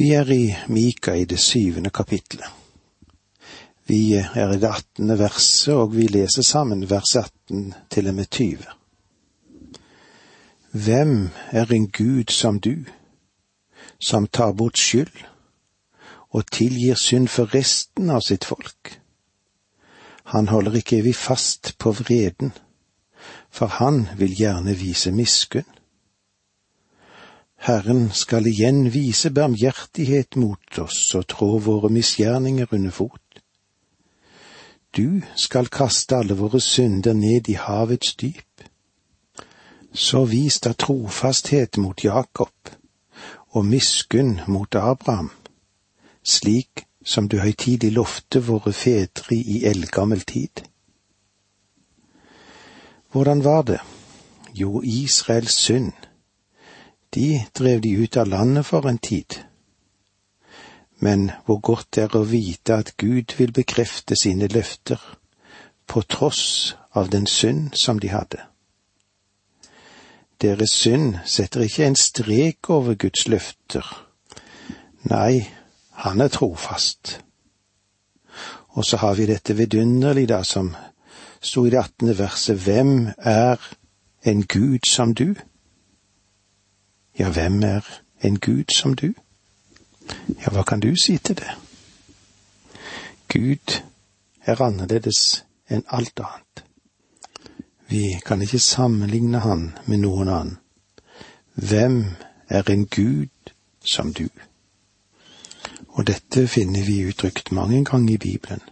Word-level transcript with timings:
Vi 0.00 0.14
er 0.16 0.30
i 0.32 0.56
Mika 0.68 1.12
i 1.12 1.24
det 1.28 1.36
syvende 1.38 1.90
kapitlet. 1.90 2.46
Vi 3.86 4.14
er 4.16 4.52
i 4.54 4.56
det 4.56 4.68
attende 4.72 5.18
verset, 5.20 5.74
og 5.74 5.92
vi 5.92 6.06
leser 6.08 6.42
sammen 6.42 6.86
vers 6.88 7.16
18 7.16 7.74
til 7.90 8.08
og 8.08 8.14
med 8.14 8.30
20. 8.30 8.64
Hvem 10.72 11.28
er 11.50 11.72
en 11.72 11.90
Gud 11.90 12.32
som 12.32 12.60
du, 12.60 12.74
som 14.00 14.26
tar 14.26 14.52
bort 14.52 14.78
skyld 14.78 15.20
og 16.30 16.48
tilgir 16.50 16.94
synd 16.94 17.28
for 17.28 17.52
resten 17.54 18.08
av 18.10 18.24
sitt 18.24 18.48
folk? 18.48 18.96
Han 20.32 20.48
holder 20.48 20.80
ikke 20.80 21.02
evig 21.02 21.14
fast 21.14 21.74
på 21.78 21.92
vreden, 21.92 22.54
for 23.50 23.66
han 23.66 24.06
vil 24.16 24.32
gjerne 24.32 24.78
vise 24.80 25.12
miskunn. 25.12 25.68
Herren 27.60 28.08
skal 28.16 28.46
igjen 28.48 28.86
vise 28.94 29.28
barmhjertighet 29.36 30.36
mot 30.40 30.78
oss 30.80 31.10
og 31.18 31.26
trå 31.28 31.58
våre 31.60 31.90
misgjerninger 31.92 32.72
under 32.72 32.94
fot. 32.96 33.42
Du 34.96 35.20
skal 35.36 35.68
kaste 35.68 36.16
alle 36.16 36.38
våre 36.40 36.60
synder 36.64 37.12
ned 37.12 37.52
i 37.52 37.58
havets 37.60 38.16
dyp. 38.16 38.64
Så 39.92 40.24
vis 40.24 40.56
da 40.64 40.72
trofasthet 40.72 41.76
mot 41.76 42.00
Jakob 42.04 42.72
og 43.52 43.64
miskunn 43.66 44.38
mot 44.48 44.74
Abraham, 44.74 45.30
slik 46.24 46.86
som 47.04 47.28
du 47.28 47.42
høytidig 47.44 47.92
lovte 47.92 48.40
våre 48.40 48.72
fedre 48.72 49.36
i 49.36 49.64
eldgammel 49.68 50.24
tid. 50.24 50.64
Hvordan 53.12 53.44
var 53.44 53.62
det? 53.62 53.82
Jo, 54.54 54.80
Israels 54.80 55.60
synd 55.60 55.92
de 57.14 57.44
drev 57.58 57.80
de 57.80 57.90
ut 58.02 58.16
av 58.16 58.28
landet 58.28 58.66
for 58.66 58.86
en 58.88 58.98
tid. 58.98 59.40
Men 61.00 61.30
hvor 61.44 61.60
godt 61.60 61.88
det 61.94 62.02
er 62.04 62.16
å 62.16 62.26
vite 62.28 62.76
at 62.76 62.96
Gud 63.00 63.34
vil 63.38 63.52
bekrefte 63.56 64.16
sine 64.16 64.48
løfter, 64.52 65.00
på 65.86 66.02
tross 66.06 66.76
av 66.94 67.08
den 67.10 67.26
synd 67.26 67.74
som 67.74 67.98
de 67.98 68.12
hadde. 68.12 68.38
Deres 70.40 70.70
synd 70.70 71.18
setter 71.26 71.66
ikke 71.66 71.88
en 71.88 71.96
strek 71.98 72.70
over 72.70 72.94
Guds 72.94 73.26
løfter. 73.28 73.84
Nei, 75.10 75.50
han 76.04 76.20
er 76.20 76.30
trofast. 76.30 77.18
Og 78.78 78.86
så 78.86 79.00
har 79.02 79.18
vi 79.18 79.26
dette 79.26 79.56
vidunderlige, 79.58 80.30
da, 80.30 80.42
som 80.44 80.70
sto 81.42 81.66
i 81.66 81.72
det 81.74 81.80
attende 81.82 82.14
verset, 82.18 82.56
Hvem 82.56 83.10
er 83.18 83.58
en 84.22 84.46
Gud 84.46 84.86
som 84.86 85.14
du? 85.14 85.34
Ja, 87.20 87.30
hvem 87.30 87.62
er 87.62 87.80
en 88.22 88.38
Gud 88.38 88.64
som 88.72 88.94
du? 88.94 89.12
Ja, 90.28 90.50
hva 90.50 90.62
kan 90.62 90.80
du 90.80 90.94
si 90.96 91.18
til 91.18 91.36
det? 91.36 91.50
Gud 93.28 93.74
er 94.48 94.62
annerledes 94.64 95.44
enn 95.68 95.84
alt 95.92 96.22
annet. 96.24 96.62
Vi 97.92 98.16
kan 98.24 98.40
ikke 98.40 98.62
sammenligne 98.64 99.42
han 99.44 99.66
med 99.84 100.00
noen 100.00 100.32
annen. 100.32 100.56
Hvem 101.54 101.98
er 102.48 102.70
en 102.72 102.86
Gud 102.86 103.52
som 103.84 104.14
du? 104.16 104.30
Og 105.88 106.06
dette 106.06 106.46
finner 106.48 106.88
vi 106.88 107.02
uttrykt 107.04 107.52
mange 107.52 107.84
ganger 107.84 108.14
i 108.14 108.22
Bibelen. 108.24 108.64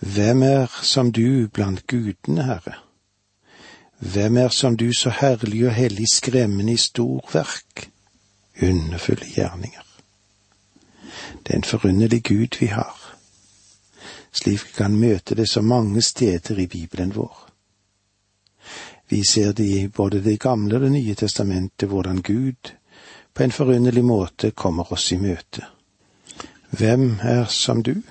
Hvem 0.00 0.42
er 0.42 0.80
som 0.82 1.12
du 1.12 1.48
blant 1.52 1.86
gudene, 1.86 2.48
Herre? 2.48 2.80
Hvem 4.04 4.36
er 4.36 4.48
som 4.48 4.76
du 4.76 4.92
så 4.92 5.10
herlig 5.10 5.66
og 5.66 5.72
hellig 5.72 6.06
skremmende 6.12 6.72
i 6.72 6.76
storverk, 6.76 7.88
underfulle 8.62 9.26
gjerninger? 9.26 9.86
Det 11.46 11.52
er 11.52 11.56
en 11.56 11.64
forunderlig 11.64 12.22
Gud 12.22 12.60
vi 12.60 12.66
har, 12.66 13.00
slik 14.32 14.60
vi 14.66 14.76
kan 14.76 15.00
møte 15.00 15.34
det 15.34 15.48
så 15.48 15.62
mange 15.62 16.02
steder 16.02 16.58
i 16.58 16.66
Bibelen 16.66 17.16
vår. 17.16 17.48
Vi 19.08 19.24
ser 19.24 19.52
det 19.52 19.64
i 19.64 19.88
både 19.88 20.20
Det 20.24 20.40
gamle 20.40 20.76
og 20.76 20.80
Det 20.80 20.92
nye 20.92 21.14
testamentet, 21.14 21.88
hvordan 21.88 22.22
Gud 22.22 22.72
på 23.34 23.42
en 23.42 23.52
forunderlig 23.52 24.04
måte 24.04 24.50
kommer 24.50 24.92
oss 24.92 25.12
i 25.12 25.16
møte. 25.16 25.64
Hvem 26.70 27.20
er 27.22 27.44
som 27.44 27.82
du? 27.82 28.02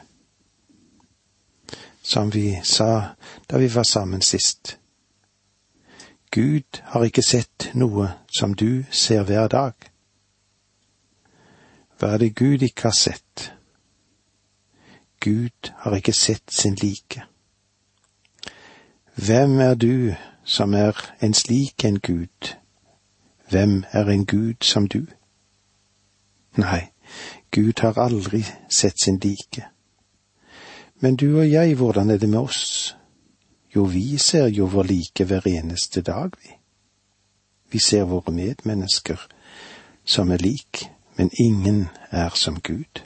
Som 2.02 2.34
vi 2.34 2.60
sa 2.64 3.02
da 3.50 3.58
vi 3.58 3.76
var 3.76 3.84
sammen 3.84 4.22
sist. 4.22 4.78
Gud 6.34 6.82
har 6.84 7.04
ikke 7.06 7.22
sett 7.22 7.68
noe 7.78 8.08
som 8.38 8.56
du 8.58 8.84
ser 8.90 9.22
hver 9.24 9.52
dag. 9.54 9.74
Hva 12.00 12.16
er 12.16 12.24
det 12.24 12.36
Gud 12.36 12.66
ikke 12.66 12.88
har 12.90 12.96
sett? 12.98 13.52
Gud 15.22 15.70
har 15.84 15.94
ikke 15.94 16.14
sett 16.14 16.50
sin 16.50 16.74
like. 16.82 17.22
Hvem 19.16 19.60
er 19.60 19.76
du 19.76 20.16
som 20.44 20.74
er 20.74 20.98
en 21.22 21.38
slik 21.38 21.86
en 21.86 22.00
Gud? 22.00 22.56
Hvem 23.50 23.84
er 23.92 24.10
en 24.10 24.26
Gud 24.26 24.66
som 24.66 24.88
du? 24.88 25.06
Nei, 26.58 26.82
Gud 27.52 27.86
har 27.86 28.02
aldri 28.02 28.42
sett 28.74 28.98
sin 29.04 29.22
like. 29.22 29.68
Men 31.00 31.16
du 31.16 31.40
og 31.40 31.52
jeg, 31.52 31.76
hvordan 31.76 32.10
er 32.10 32.18
det 32.18 32.30
med 32.30 32.40
oss? 32.40 32.98
Jo, 33.76 33.84
vi 33.84 34.18
ser 34.18 34.48
jo 34.48 34.66
vår 34.66 34.84
like 34.84 35.26
hver 35.26 35.48
eneste 35.48 36.02
dag, 36.02 36.34
vi. 36.44 36.50
Vi 37.72 37.80
ser 37.80 38.04
våre 38.06 38.32
medmennesker 38.32 39.20
som 40.06 40.32
er 40.32 40.38
lik, 40.38 40.90
men 41.16 41.32
ingen 41.40 41.88
er 42.12 42.30
som 42.36 42.60
Gud. 42.62 43.02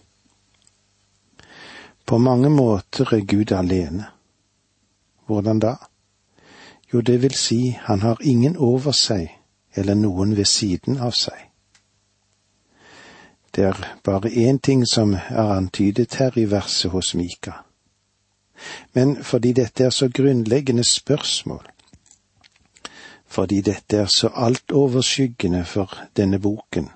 På 2.06 2.18
mange 2.18 2.50
måter 2.50 3.14
er 3.14 3.26
Gud 3.26 3.52
alene. 3.52 4.06
Hvordan 5.26 5.60
da? 5.60 5.76
Jo, 6.94 7.02
det 7.02 7.22
vil 7.22 7.36
si, 7.36 7.78
han 7.82 8.02
har 8.02 8.18
ingen 8.22 8.58
over 8.58 8.92
seg 8.92 9.32
eller 9.76 9.96
noen 9.96 10.36
ved 10.38 10.46
siden 10.46 10.98
av 10.98 11.12
seg. 11.12 11.38
Det 13.56 13.64
er 13.64 13.96
bare 14.04 14.30
én 14.30 14.60
ting 14.60 14.84
som 14.88 15.14
er 15.14 15.56
antydet 15.56 16.16
her 16.16 16.38
i 16.38 16.46
verset 16.52 16.92
hos 16.92 17.16
Mika 17.16 17.67
men 18.94 19.24
fordi 19.24 19.54
dette 19.54 19.84
er 19.84 19.90
så 19.90 20.10
grunnleggende 20.14 20.84
spørsmål, 20.84 21.68
fordi 23.28 23.62
dette 23.62 23.98
er 23.98 24.06
så 24.06 24.30
altoverskyggende 24.34 25.66
for 25.66 25.98
denne 26.18 26.40
boken, 26.40 26.90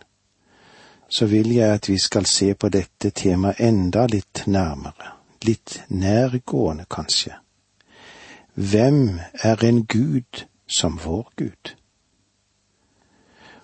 så 1.10 1.26
vil 1.26 1.52
jeg 1.54 1.74
at 1.74 1.90
vi 1.90 1.98
skal 2.00 2.26
se 2.26 2.54
på 2.54 2.70
dette 2.70 3.10
temaet 3.10 3.60
enda 3.60 4.06
litt 4.08 4.44
nærmere, 4.48 5.12
litt 5.44 5.82
nærgående 5.90 6.86
kanskje. 6.90 7.36
Hvem 8.54 9.20
er 9.34 9.64
en 9.64 9.86
Gud 9.86 10.46
som 10.68 11.00
vår 11.04 11.32
Gud? 11.36 11.76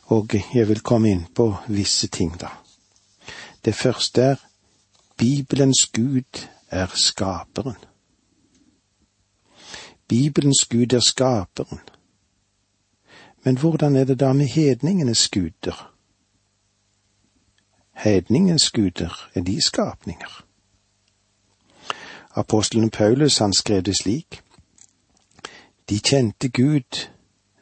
Og 0.07 0.35
jeg 0.53 0.67
vil 0.67 0.79
komme 0.79 1.11
inn 1.11 1.25
på 1.35 1.53
visse 1.67 2.07
ting, 2.07 2.35
da. 2.39 2.51
Det 3.65 3.75
første 3.75 4.21
er 4.21 4.43
Bibelens 5.17 5.87
Gud 5.95 6.47
er 6.69 6.87
skaperen. 6.95 7.86
Bibelens 10.07 10.65
Gud 10.65 10.93
er 10.93 10.99
skaperen. 10.99 11.79
Men 13.43 13.57
hvordan 13.57 13.95
er 13.95 14.03
det 14.03 14.19
da 14.19 14.33
med 14.33 14.45
hedningenes 14.45 15.27
guder? 15.29 15.93
Hedningens 17.93 18.69
guder, 18.69 19.29
er 19.33 19.41
de 19.41 19.61
skapninger? 19.61 20.43
Apostelen 22.35 22.89
Paulus 22.89 23.37
han 23.37 23.53
skrev 23.53 23.81
det 23.81 23.95
slik. 23.97 24.41
De 25.89 25.99
kjente 25.99 26.49
Gud, 26.49 27.07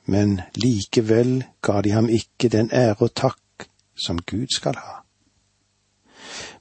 men 0.06 0.42
likevel 0.56 1.44
ga 1.62 1.82
de 1.82 1.92
ham 1.92 2.10
ikke 2.10 2.50
den 2.50 2.70
ære 2.74 2.96
og 3.00 3.14
takk 3.16 3.68
som 3.96 4.20
Gud 4.20 4.48
skal 4.56 4.76
ha. 4.76 5.02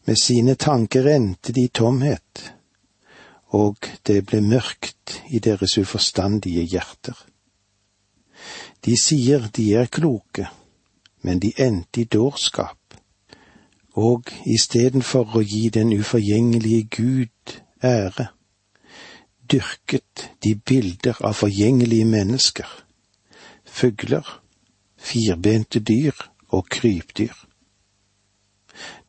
Med 0.04 0.16
sine 0.16 0.54
tanker 0.54 1.08
endte 1.16 1.52
de 1.52 1.64
i 1.64 1.68
tomhet, 1.68 2.54
og 3.54 3.86
det 4.06 4.24
ble 4.26 4.40
mørkt 4.42 5.20
i 5.30 5.38
deres 5.38 5.76
uforstandige 5.78 6.64
hjerter. 6.72 7.14
De 8.84 8.96
sier 9.00 9.46
de 9.56 9.68
er 9.78 9.86
kloke, 9.86 10.48
men 11.22 11.40
de 11.40 11.52
endte 11.62 12.02
i 12.02 12.08
dårskap, 12.10 12.98
og 13.94 14.32
istedenfor 14.50 15.38
å 15.38 15.44
gi 15.46 15.68
den 15.72 15.94
uforgjengelige 15.94 16.88
Gud 16.96 17.54
ære, 17.84 18.26
dyrket 19.50 20.28
de 20.42 20.54
bilder 20.56 21.20
av 21.22 21.38
forgjengelige 21.38 22.10
mennesker, 22.10 22.68
fugler, 23.64 24.26
firbente 24.98 25.80
dyr 25.80 26.26
og 26.50 26.66
krypdyr. 26.74 27.34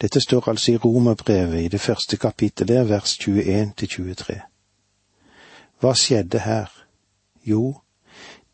Dette 0.02 0.22
står 0.22 0.50
altså 0.50 0.72
i 0.72 0.78
Romerbrevet 0.78 1.62
i 1.62 1.68
det 1.68 1.82
første 1.82 2.18
kapittelet, 2.18 2.90
vers 2.90 3.18
21 3.18 3.74
til 3.78 3.88
23. 3.88 4.40
Hva 5.80 5.94
skjedde 5.94 6.40
her? 6.40 6.72
Jo, 7.46 7.76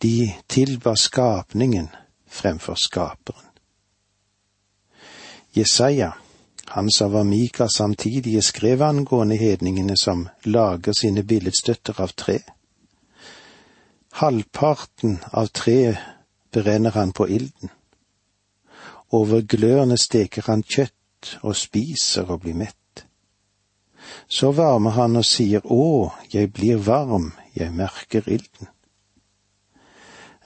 de 0.01 0.33
tilba 0.49 0.95
skapningen 0.95 1.89
fremfor 2.27 2.75
skaperen. 2.75 3.47
Jesaja, 5.55 6.11
Han 6.71 6.91
som 6.91 7.11
var 7.11 7.23
Mika 7.23 7.67
samtidig 7.67 8.43
skrev 8.43 8.81
angående 8.81 9.35
hedningene 9.35 9.97
som 9.97 10.29
lager 10.43 10.93
sine 10.93 11.23
billedstøtter 11.23 11.99
av 11.99 12.13
tre. 12.15 12.37
Halvparten 14.11 15.17
av 15.33 15.47
treet 15.47 15.99
brenner 16.51 16.91
han 16.91 17.11
på 17.11 17.27
ilden. 17.27 17.69
Over 19.11 19.41
glørne 19.41 19.97
steker 19.97 20.47
han 20.47 20.63
kjøtt 20.63 20.95
og 21.41 21.55
spiser 21.55 22.29
og 22.31 22.41
blir 22.45 22.57
mett. 22.57 23.05
Så 24.27 24.51
varmer 24.51 24.95
han 24.97 25.15
og 25.19 25.25
sier 25.25 25.61
Å, 25.63 26.11
jeg 26.33 26.51
blir 26.53 26.81
varm, 26.81 27.31
jeg 27.55 27.73
merker 27.75 28.27
ilden. 28.27 28.71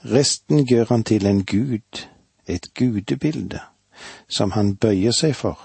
Resten 0.06 0.66
gjør 0.66 0.92
han 0.92 1.04
til 1.04 1.26
en 1.26 1.42
gud, 1.44 2.06
et 2.46 2.68
gudebilde, 2.74 3.60
som 4.28 4.52
han 4.54 4.76
bøyer 4.76 5.14
seg 5.16 5.34
for. 5.34 5.58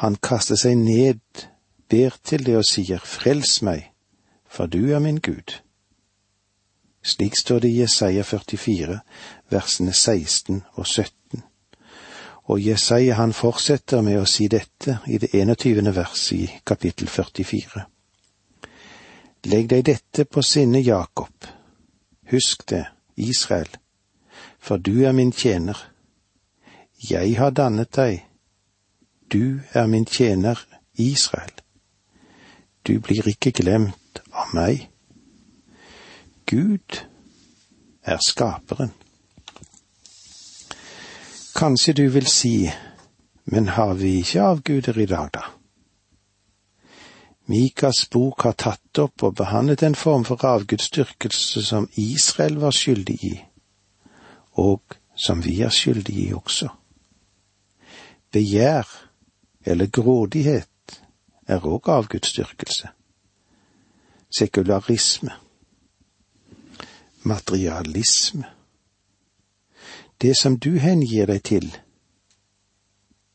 Han 0.00 0.16
kaster 0.16 0.56
seg 0.56 0.78
ned, 0.78 1.20
ber 1.90 2.16
til 2.24 2.46
det 2.46 2.56
og 2.56 2.64
sier, 2.64 3.02
Frels 3.02 3.60
meg, 3.62 3.90
for 4.48 4.70
du 4.70 4.92
er 4.94 5.02
min 5.02 5.20
Gud. 5.20 5.58
Slik 7.06 7.36
står 7.36 7.58
det 7.62 7.68
i 7.68 7.80
Jesaja 7.82 8.22
44, 8.22 9.00
versene 9.50 9.92
16 9.92 10.64
og 10.74 10.86
17. 10.86 11.15
Og 12.46 12.62
Jesaja 12.62 13.14
han 13.18 13.32
fortsetter 13.34 14.04
med 14.06 14.20
å 14.20 14.26
si 14.30 14.46
dette 14.48 15.00
i 15.10 15.18
det 15.18 15.32
21. 15.34 15.90
vers 15.94 16.28
i 16.32 16.44
kapittel 16.64 17.08
44. 17.10 17.82
Legg 19.50 19.68
deg 19.70 19.84
dette 19.86 20.24
på 20.30 20.42
sinne, 20.42 20.80
Jakob. 20.82 21.46
Husk 22.30 22.68
det, 22.70 22.84
Israel, 23.16 23.70
for 24.58 24.78
du 24.78 25.04
er 25.06 25.12
min 25.12 25.32
tjener. 25.32 25.78
Jeg 27.10 27.36
har 27.38 27.50
dannet 27.50 27.92
deg. 27.94 28.24
Du 29.32 29.60
er 29.74 29.86
min 29.86 30.06
tjener, 30.06 30.58
Israel. 30.98 31.52
Du 32.86 32.98
blir 33.00 33.26
ikke 33.26 33.50
glemt 33.50 34.22
av 34.32 34.54
meg. 34.54 34.86
Gud 36.46 37.02
er 38.06 38.22
skaperen. 38.22 38.94
Kanskje 41.56 41.92
du 41.92 42.08
vil 42.08 42.26
si, 42.26 42.70
men 43.44 43.68
har 43.68 43.94
vi 43.94 44.18
ikke 44.20 44.42
avguder 44.42 44.98
i 44.98 45.06
dag, 45.06 45.30
da? 45.32 45.44
Mikas 47.46 48.08
bok 48.10 48.42
har 48.42 48.56
tatt 48.58 48.98
opp 48.98 49.22
og 49.22 49.36
behandlet 49.38 49.82
en 49.86 49.94
form 49.94 50.24
for 50.26 50.44
avgudsdyrkelse 50.44 51.62
som 51.62 51.88
Israel 51.96 52.58
var 52.60 52.74
skyldig 52.76 53.16
i, 53.24 53.32
og 54.52 54.98
som 55.14 55.44
vi 55.44 55.60
er 55.62 55.72
skyldige 55.72 56.28
i 56.28 56.34
også. 56.34 56.68
Begjær 58.32 58.90
eller 59.64 59.86
grådighet 59.86 61.00
er 61.46 61.64
òg 61.64 61.88
avgudsdyrkelse. 61.88 62.92
Sekularisme 64.38 65.32
materialisme. 67.26 68.55
Det 70.20 70.36
som 70.36 70.58
du 70.58 70.78
hengir 70.78 71.26
deg 71.26 71.42
til, 71.42 71.76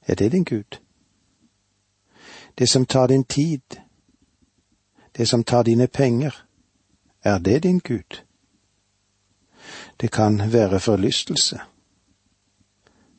er 0.07 0.15
det 0.15 0.31
din 0.31 0.43
Gud? 0.43 0.79
Det 2.57 2.69
som 2.69 2.85
tar 2.85 3.07
din 3.07 3.23
tid, 3.23 3.61
det 5.17 5.27
som 5.27 5.43
tar 5.43 5.63
dine 5.63 5.87
penger, 5.87 6.45
er 7.23 7.37
det 7.37 7.63
din 7.63 7.79
Gud? 7.79 8.23
Det 10.01 10.11
kan 10.11 10.53
være 10.53 10.79
forlystelse. 10.79 11.59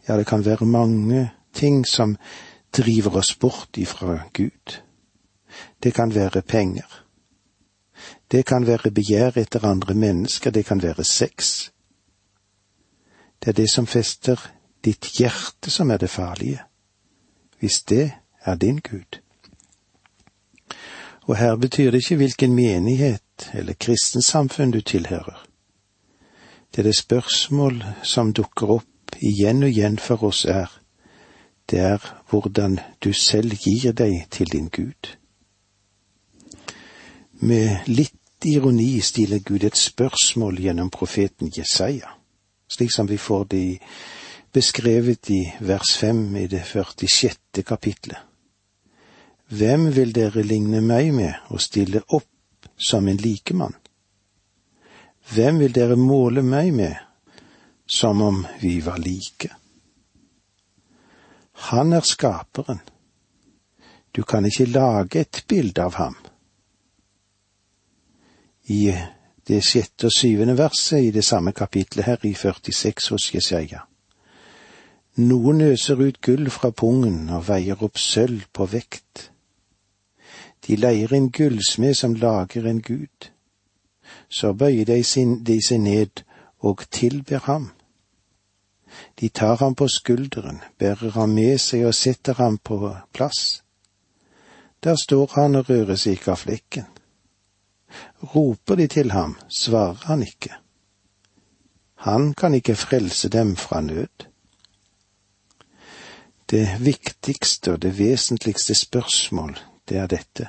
Ja, 0.09 0.17
det 0.17 0.27
kan 0.27 0.45
være 0.45 0.67
mange 0.67 1.33
ting 1.53 1.87
som 1.87 2.17
driver 2.73 3.17
oss 3.17 3.39
bort 3.39 3.79
ifra 3.79 4.19
Gud. 4.33 4.83
Det 5.83 5.95
kan 5.95 6.15
være 6.15 6.43
penger. 6.43 7.05
Det 8.31 8.47
kan 8.47 8.67
være 8.67 8.91
begjær 8.91 9.39
etter 9.39 9.65
andre 9.65 9.95
mennesker, 9.95 10.51
det 10.51 10.65
kan 10.65 10.83
være 10.83 11.05
sex. 11.05 11.71
Det 13.43 13.49
er 13.49 13.53
det 13.53 13.71
som 13.71 13.87
fester 13.87 14.39
ditt 14.85 15.09
hjerte 15.19 15.71
som 15.71 15.91
er 15.91 15.99
det 15.99 16.11
farlige, 16.11 16.63
hvis 17.59 17.83
det 17.89 18.13
er 18.45 18.55
din 18.55 18.79
Gud. 18.79 19.19
Og 21.23 21.37
her 21.37 21.57
betyr 21.57 21.91
det 21.91 22.03
ikke 22.03 22.17
hvilken 22.17 22.55
menighet 22.55 23.51
eller 23.55 23.73
kristensamfunn 23.73 24.71
du 24.71 24.81
tilhører. 24.81 25.47
Det 26.71 26.79
er 26.79 26.83
det 26.83 26.97
spørsmål 26.97 27.85
som 28.03 28.33
dukker 28.33 28.71
opp 28.71 29.17
igjen 29.21 29.63
og 29.63 29.69
igjen 29.69 29.99
for 29.99 30.25
oss 30.25 30.45
er, 30.45 30.71
det 31.71 31.79
er 31.79 32.23
hvordan 32.31 32.79
du 33.05 33.13
selv 33.13 33.55
gir 33.55 33.93
deg 33.93 34.27
til 34.31 34.53
din 34.53 34.69
Gud. 34.69 35.17
Med 37.33 37.87
litt 37.87 38.47
ironi 38.47 39.01
stiller 39.01 39.39
Gud 39.39 39.65
et 39.65 39.77
spørsmål 39.77 40.61
gjennom 40.61 40.91
profeten 40.91 41.53
Jesaja, 41.57 42.22
slik 42.73 42.93
som 42.93 43.07
vi 43.07 43.19
får 43.19 43.45
det 43.51 43.79
beskrevet 44.53 45.31
i 45.31 45.43
vers 45.61 45.97
fem 45.97 46.37
i 46.37 46.47
det 46.47 46.65
46. 46.65 47.63
kapitlet. 47.67 48.19
Hvem 49.49 49.91
vil 49.93 50.13
dere 50.17 50.43
ligne 50.43 50.81
meg 50.81 51.13
med 51.13 51.53
og 51.53 51.61
stille 51.61 52.01
opp 52.09 52.69
som 52.81 53.09
en 53.09 53.21
likemann? 53.21 53.75
Hvem 55.33 55.61
vil 55.61 55.75
dere 55.77 55.97
måle 55.97 56.43
meg 56.43 56.73
med 56.75 56.97
som 57.87 58.23
om 58.23 58.47
vi 58.61 58.79
var 58.81 58.99
like? 58.99 59.53
Han 61.73 61.93
er 61.93 62.01
skaperen. 62.01 62.81
Du 64.13 64.23
kan 64.23 64.45
ikke 64.45 64.67
lage 64.73 65.21
et 65.21 65.45
bilde 65.49 65.85
av 65.85 65.95
ham 65.95 66.17
i 68.69 68.93
det 69.53 69.63
sjette 69.65 70.09
og 70.09 70.15
syvende 70.17 70.57
verset 70.59 71.05
i 71.05 71.11
det 71.15 71.25
samme 71.25 71.53
kapitlet 71.53 72.07
her 72.09 72.25
i 72.25 72.33
46 72.35 73.09
hos 73.13 73.35
Jesaja. 73.35 73.85
Noen 75.21 75.61
øser 75.61 76.01
ut 76.01 76.21
gull 76.25 76.49
fra 76.51 76.71
pungen 76.71 77.29
og 77.29 77.45
veier 77.49 77.83
opp 77.85 78.01
sølv 78.01 78.47
på 78.53 78.65
vekt. 78.73 79.29
De 80.65 80.77
leier 80.77 81.13
en 81.13 81.29
gullsmed 81.29 81.95
som 81.99 82.15
lager 82.15 82.67
en 82.71 82.81
gud. 82.81 83.29
Så 84.29 84.53
bøyer 84.53 84.89
de, 84.89 85.03
sin, 85.05 85.43
de 85.45 85.59
seg 85.61 85.83
ned 85.85 86.25
og 86.61 86.87
tilber 86.91 87.45
ham. 87.45 87.71
De 89.21 89.29
tar 89.29 89.57
ham 89.61 89.75
på 89.75 89.89
skulderen, 89.89 90.63
bærer 90.79 91.13
ham 91.13 91.37
med 91.37 91.59
seg 91.61 91.85
og 91.89 91.95
setter 91.95 92.39
ham 92.41 92.59
på 92.59 92.95
plass. 93.13 93.63
Der 94.85 94.97
står 94.97 95.33
han 95.35 95.61
og 95.61 95.69
rører 95.69 95.97
seg 95.97 96.17
ikke 96.17 96.33
av 96.33 96.41
flekken. 96.47 96.92
Roper 98.35 98.75
de 98.75 98.87
til 98.87 99.11
ham, 99.11 99.37
svarer 99.49 100.07
han 100.07 100.23
ikke. 100.23 100.53
Han 101.95 102.35
kan 102.35 102.55
ikke 102.55 102.75
frelse 102.75 103.29
dem 103.29 103.57
fra 103.57 103.81
nød. 103.81 104.27
Det 106.51 106.69
viktigste 106.81 107.73
og 107.73 107.83
det 107.83 107.99
vesentligste 107.99 108.75
spørsmål, 108.75 109.59
det 109.89 109.97
er 109.97 110.07
dette. 110.07 110.49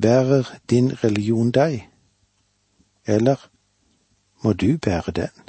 Bærer 0.00 0.58
din 0.70 1.04
religion 1.04 1.50
deg, 1.50 1.88
eller 3.06 3.50
må 4.42 4.52
du 4.52 4.78
bære 4.78 5.12
den? 5.12 5.44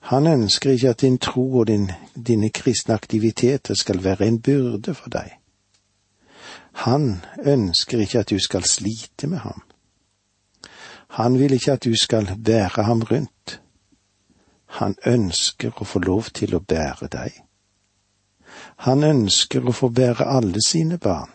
Han 0.00 0.26
ønsker 0.26 0.70
ikke 0.70 0.88
at 0.88 1.00
din 1.00 1.18
tro 1.18 1.58
og 1.58 1.66
din, 1.66 1.90
dine 2.26 2.50
kristne 2.50 2.94
aktiviteter 2.94 3.74
skal 3.74 4.04
være 4.04 4.26
en 4.26 4.42
byrde 4.42 4.94
for 4.94 5.08
deg. 5.08 5.30
Han 6.84 7.24
ønsker 7.40 8.02
ikke 8.04 8.18
at 8.18 8.30
du 8.30 8.38
skal 8.38 8.64
slite 8.68 9.26
med 9.26 9.38
ham. 9.38 9.62
Han 11.16 11.38
vil 11.40 11.52
ikke 11.56 11.72
at 11.72 11.84
du 11.84 11.94
skal 11.96 12.26
bære 12.44 12.82
ham 12.84 13.02
rundt. 13.02 13.60
Han 14.66 14.96
ønsker 15.06 15.72
å 15.80 15.86
få 15.88 16.02
lov 16.04 16.28
til 16.36 16.52
å 16.54 16.60
bære 16.60 17.08
deg. 17.08 17.38
Han 18.84 19.04
ønsker 19.04 19.64
å 19.64 19.72
få 19.72 19.88
bære 19.96 20.26
alle 20.28 20.60
sine 20.66 20.98
barn. 20.98 21.30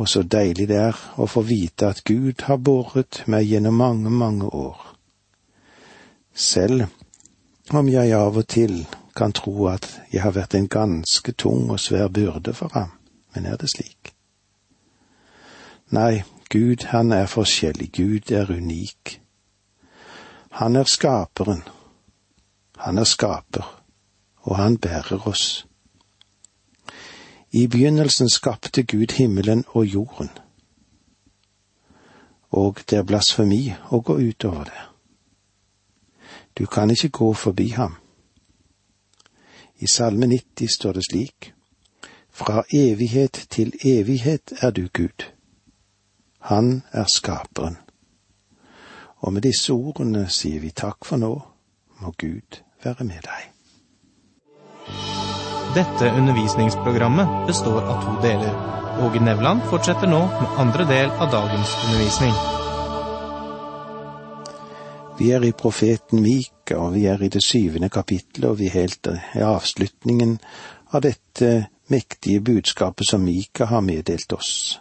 Og 0.00 0.08
så 0.08 0.22
deilig 0.22 0.68
det 0.70 0.78
er 0.80 1.02
å 1.20 1.26
få 1.28 1.42
vite 1.44 1.90
at 1.92 2.00
Gud 2.08 2.46
har 2.46 2.56
båret 2.56 3.26
meg 3.26 3.44
gjennom 3.50 3.76
mange, 3.76 4.10
mange 4.10 4.48
år. 4.48 4.78
Selv 6.32 6.86
om 7.76 7.92
jeg 7.92 8.16
av 8.16 8.40
og 8.40 8.48
til 8.48 8.86
kan 9.12 9.36
tro 9.36 9.68
at 9.68 9.90
jeg 10.14 10.24
har 10.24 10.32
vært 10.38 10.56
en 10.56 10.70
ganske 10.78 11.36
tung 11.36 11.68
og 11.68 11.82
svær 11.82 12.08
byrde 12.08 12.56
for 12.56 12.72
ham 12.78 12.96
men 13.34 13.46
er 13.46 13.56
det 13.56 13.70
slik? 13.70 14.14
Nei, 15.90 16.22
Gud 16.50 16.86
han 16.90 17.12
er 17.12 17.26
forskjellig, 17.26 17.92
Gud 17.92 18.30
er 18.30 18.50
unik. 18.50 19.20
Han 20.50 20.76
er 20.76 20.84
skaperen, 20.84 21.62
han 22.76 22.98
er 22.98 23.04
skaper, 23.04 23.82
og 24.42 24.56
han 24.56 24.78
bærer 24.78 25.28
oss. 25.28 25.66
I 27.52 27.66
begynnelsen 27.66 28.30
skapte 28.30 28.82
Gud 28.82 29.14
himmelen 29.14 29.64
og 29.68 29.86
jorden, 29.86 30.30
og 32.50 32.78
det 32.90 32.98
er 32.98 33.06
blasfemi 33.06 33.74
å 33.90 34.00
gå 34.02 34.18
utover 34.18 34.64
det. 34.64 34.82
Du 36.58 36.66
kan 36.66 36.90
ikke 36.90 37.08
gå 37.08 37.32
forbi 37.34 37.68
ham. 37.68 37.94
I 39.78 39.86
Salme 39.86 40.26
90 40.26 40.68
står 40.74 40.92
det 40.92 41.04
slik, 41.10 41.52
Fra 42.40 42.62
evighet 42.72 43.46
til 43.50 43.72
evighet 43.84 44.52
er 44.60 44.70
du 44.70 44.88
Gud. 44.92 45.24
Han 46.38 46.82
er 46.92 47.04
skaperen. 47.04 47.76
Og 49.16 49.32
med 49.32 49.42
disse 49.44 49.72
ordene 49.72 50.22
sier 50.32 50.62
vi 50.62 50.70
takk 50.72 51.04
for 51.04 51.20
nå, 51.20 51.34
må 52.00 52.12
Gud 52.16 52.62
være 52.84 53.04
med 53.04 53.26
deg. 53.26 53.42
Dette 55.76 56.08
undervisningsprogrammet 56.16 57.34
består 57.50 57.84
av 57.84 58.00
to 58.06 58.14
deler. 58.24 58.54
Åge 59.04 59.20
Nevland 59.20 59.60
fortsetter 59.68 60.08
nå 60.08 60.22
med 60.38 60.54
andre 60.64 60.86
del 60.88 61.12
av 61.12 61.28
dagens 61.34 61.74
undervisning. 61.90 62.32
Vi 65.20 65.28
er 65.36 65.44
i 65.44 65.52
profeten 65.52 66.24
Mika, 66.24 66.78
og 66.80 66.96
vi 66.96 67.04
er 67.12 67.20
i 67.20 67.28
det 67.28 67.44
syvende 67.44 67.92
kapittelet, 67.92 68.48
og 68.48 68.56
vi 68.62 68.70
er 68.70 68.78
helt 68.80 69.12
i 69.12 69.44
avslutningen 69.44 70.38
av 70.96 71.04
dette 71.04 71.52
mektige 71.90 72.40
budskapet 72.40 73.06
som 73.08 73.20
Mika 73.20 73.64
har 73.64 73.80
meddelt 73.80 74.32
oss, 74.32 74.80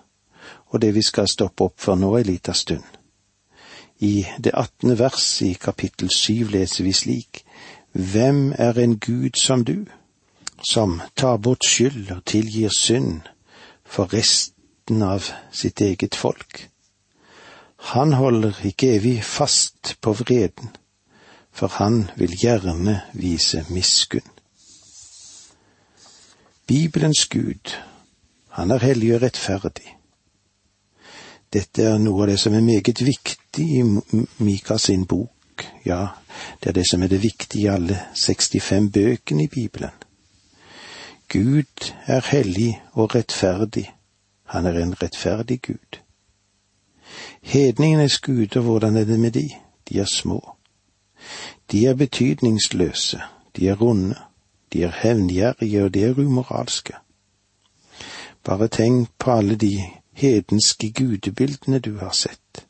og 0.70 0.82
det 0.82 0.94
vi 0.96 1.02
skal 1.02 1.28
stoppe 1.28 1.64
opp 1.64 1.80
for 1.82 2.00
nå 2.00 2.14
ei 2.18 2.24
lita 2.24 2.54
stund. 2.54 2.86
I 4.00 4.26
det 4.38 4.54
attende 4.54 4.96
vers 5.00 5.42
i 5.42 5.54
kapittel 5.54 6.12
syv 6.16 6.54
leser 6.56 6.84
vi 6.84 6.94
slik, 6.94 7.44
Hvem 7.92 8.54
er 8.58 8.78
en 8.80 9.00
Gud 9.00 9.36
som 9.36 9.66
du, 9.66 9.86
som 10.72 11.02
tar 11.16 11.38
bort 11.38 11.66
skyld 11.66 12.12
og 12.12 12.26
tilgir 12.26 12.70
synd 12.70 13.22
for 13.84 14.14
resten 14.14 15.02
av 15.02 15.32
sitt 15.52 15.82
eget 15.82 16.16
folk? 16.16 16.70
Han 17.94 18.14
holder 18.14 18.54
ikke 18.66 18.94
evig 18.96 19.24
fast 19.24 19.96
på 20.02 20.14
vreden, 20.14 20.70
for 21.52 21.68
han 21.68 22.10
vil 22.16 22.36
gjerne 22.38 23.02
vise 23.14 23.66
miskunn. 23.70 24.39
Bibelens 26.70 27.26
Gud, 27.26 27.74
han 28.50 28.72
er 28.72 28.78
hellig 28.78 29.16
og 29.16 29.24
rettferdig. 29.24 29.96
Dette 31.50 31.88
er 31.90 31.96
noe 31.98 32.22
av 32.22 32.30
det 32.30 32.36
som 32.38 32.54
er 32.54 32.62
meget 32.62 33.02
viktig 33.02 33.66
i 33.80 33.82
Mika 34.46 34.78
sin 34.78 35.08
bok, 35.10 35.66
ja, 35.82 36.12
det 36.62 36.70
er 36.70 36.78
det 36.78 36.86
som 36.86 37.02
er 37.02 37.10
det 37.10 37.24
viktige 37.24 37.64
i 37.64 37.72
alle 37.74 37.98
65 38.14 38.92
bøkene 38.94 39.48
i 39.48 39.50
Bibelen. 39.50 39.98
Gud 41.34 41.90
er 42.06 42.30
hellig 42.30 42.78
og 42.94 43.16
rettferdig, 43.16 43.88
han 44.54 44.70
er 44.70 44.78
en 44.84 44.94
rettferdig 45.02 45.62
Gud. 45.66 46.02
Hedningenes 47.42 48.20
guder, 48.20 48.62
hvordan 48.62 48.96
er 48.96 49.10
det 49.10 49.20
med 49.20 49.32
de? 49.32 49.50
De 49.90 50.00
er 50.00 50.06
små. 50.06 50.54
De 51.72 51.86
er 51.88 51.98
betydningsløse, 51.98 53.22
de 53.58 53.68
er 53.68 53.82
runde, 53.82 54.22
de 54.74 54.84
er 54.84 55.00
hevngjerrige 55.02 55.84
og 55.84 55.94
de 55.94 56.04
er 56.04 56.20
umoralske. 56.20 56.94
Bare 58.44 58.68
tenk 58.68 59.10
på 59.20 59.32
alle 59.32 59.56
de 59.56 59.74
hedenske 60.14 60.92
gudebildene 60.92 61.80
du 61.80 61.98
har 61.98 62.12
sett. 62.12 62.66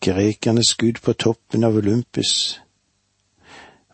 Grekernes 0.00 0.74
gud 0.74 1.00
på 1.02 1.12
toppen 1.12 1.64
av 1.64 1.76
Olympus 1.76 2.60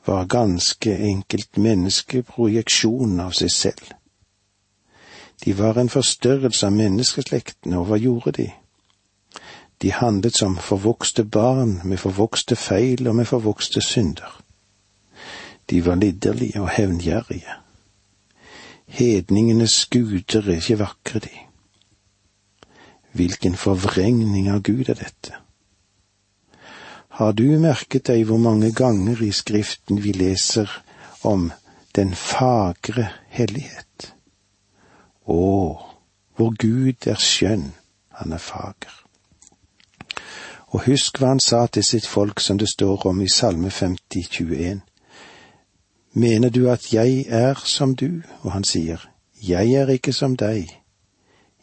var 0.06 0.26
ganske 0.26 0.96
enkelt 0.96 1.56
menneskeprojeksjon 1.56 3.20
av 3.20 3.36
seg 3.36 3.50
selv. 3.50 3.92
De 5.44 5.54
var 5.58 5.78
en 5.78 5.88
forstørrelse 5.88 6.66
av 6.66 6.72
menneskeslekten, 6.76 7.76
og 7.78 7.86
hva 7.88 7.96
gjorde 8.00 8.32
de? 8.36 8.48
De 9.82 9.92
handlet 9.92 10.36
som 10.36 10.58
forvokste 10.60 11.24
barn 11.24 11.78
med 11.84 12.00
forvokste 12.02 12.56
feil 12.56 13.08
og 13.08 13.16
med 13.16 13.28
forvokste 13.28 13.80
synder. 13.80 14.40
De 15.70 15.84
var 15.86 15.94
lidderlige 15.94 16.60
og 16.60 16.70
hevngjerrige. 16.70 17.54
Hedningenes 18.86 19.86
guder 19.86 20.42
er 20.50 20.56
ikke 20.58 20.78
vakre, 20.78 21.18
de. 21.18 21.36
Hvilken 23.12 23.54
forvrengning 23.54 24.48
av 24.50 24.62
Gud 24.62 24.88
er 24.88 24.98
dette? 24.98 25.38
Har 27.08 27.32
du 27.32 27.44
merket 27.58 28.06
deg 28.06 28.24
hvor 28.26 28.38
mange 28.38 28.72
ganger 28.74 29.22
i 29.22 29.30
Skriften 29.34 30.02
vi 30.02 30.12
leser 30.12 30.70
om 31.22 31.50
den 31.94 32.14
fagre 32.14 33.08
hellighet? 33.28 34.14
Å, 35.26 35.42
hvor 36.36 36.54
Gud 36.58 37.06
er 37.06 37.18
skjønn, 37.20 37.72
han 38.18 38.32
er 38.32 38.42
fager. 38.42 38.94
Og 40.70 40.86
husk 40.86 41.18
hva 41.18 41.34
han 41.34 41.42
sa 41.42 41.66
til 41.66 41.84
sitt 41.84 42.06
folk 42.06 42.40
som 42.40 42.58
det 42.58 42.70
står 42.70 43.06
om 43.10 43.20
i 43.22 43.28
Salme 43.28 43.70
50, 43.70 44.30
21. 44.30 44.80
Mener 46.12 46.50
du 46.50 46.68
at 46.70 46.92
jeg 46.92 47.24
er 47.28 47.54
som 47.64 47.94
du? 47.94 48.22
Og 48.42 48.52
han 48.52 48.64
sier, 48.64 49.10
Jeg 49.42 49.72
er 49.72 49.88
ikke 49.88 50.12
som 50.12 50.36
deg, 50.36 50.80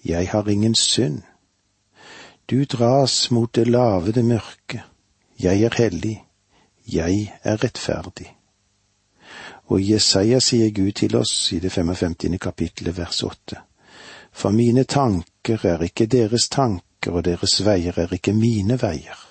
jeg 0.06 0.30
har 0.30 0.48
ingen 0.48 0.76
synd. 0.76 1.22
Du 2.50 2.64
dras 2.64 3.32
mot 3.32 3.56
det 3.56 3.68
lave, 3.68 4.12
det 4.12 4.26
mørke, 4.26 4.84
jeg 5.40 5.64
er 5.64 5.76
hellig, 5.78 6.24
jeg 6.88 7.34
er 7.44 7.64
rettferdig. 7.64 8.36
Og 9.68 9.90
Jesaja 9.90 10.40
sier 10.40 10.72
Gud 10.72 10.92
til 10.92 11.16
oss 11.16 11.52
i 11.54 11.60
det 11.60 11.72
55. 11.72 12.40
kapittelet 12.40 12.98
vers 12.98 13.24
8, 13.24 13.56
For 14.32 14.50
mine 14.50 14.84
tanker 14.84 15.66
er 15.66 15.84
ikke 15.84 16.06
deres 16.06 16.48
tanker, 16.50 17.12
og 17.12 17.26
deres 17.26 17.66
veier 17.66 18.00
er 18.00 18.14
ikke 18.14 18.34
mine 18.34 18.82
veier. 18.82 19.27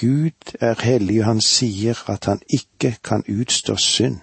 Gud 0.00 0.56
er 0.60 0.80
hellig, 0.82 1.20
og 1.20 1.26
han 1.26 1.40
sier 1.44 1.98
at 2.08 2.24
han 2.24 2.40
ikke 2.48 2.96
kan 3.04 3.24
utstå 3.28 3.76
synd. 3.76 4.20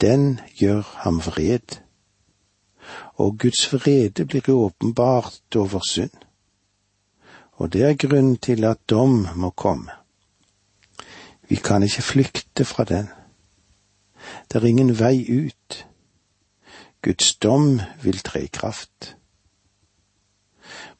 Den 0.00 0.40
gjør 0.54 0.82
ham 1.02 1.18
vred. 1.18 1.80
Og 3.18 3.38
Guds 3.38 3.72
vrede 3.72 4.24
blir 4.26 4.50
åpenbart 4.54 5.56
over 5.56 5.80
synd. 5.90 6.14
Og 7.52 7.72
det 7.72 7.82
er 7.82 7.98
grunnen 8.06 8.36
til 8.36 8.64
at 8.64 8.78
dom 8.90 9.26
må 9.36 9.50
komme. 9.50 9.90
Vi 11.48 11.56
kan 11.56 11.82
ikke 11.82 12.02
flykte 12.02 12.64
fra 12.64 12.84
den. 12.84 13.08
Det 14.52 14.62
er 14.62 14.66
ingen 14.66 14.98
vei 14.98 15.26
ut. 15.26 15.86
Guds 17.02 17.34
dom 17.34 17.80
vil 18.02 18.18
tre 18.18 18.44
i 18.44 18.52
kraft 18.52 19.16